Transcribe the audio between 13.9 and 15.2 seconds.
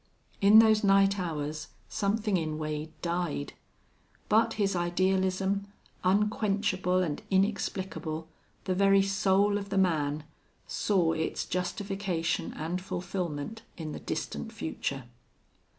the distant future.